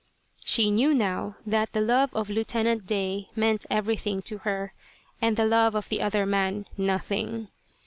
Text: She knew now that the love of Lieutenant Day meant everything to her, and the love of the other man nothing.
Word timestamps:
She 0.43 0.71
knew 0.71 0.95
now 0.95 1.35
that 1.45 1.73
the 1.73 1.79
love 1.79 2.11
of 2.15 2.31
Lieutenant 2.31 2.87
Day 2.87 3.29
meant 3.35 3.67
everything 3.69 4.19
to 4.21 4.39
her, 4.39 4.73
and 5.21 5.37
the 5.37 5.45
love 5.45 5.75
of 5.75 5.89
the 5.89 6.01
other 6.01 6.25
man 6.25 6.65
nothing. 6.75 7.49